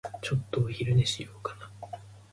[0.23, 1.99] ちょっとお昼寝しようかな。